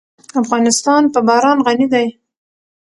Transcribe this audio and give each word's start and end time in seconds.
افغانستان 0.41 1.01
په 1.13 1.19
باران 1.27 1.57
غني 1.65 1.87
دی. 1.93 2.07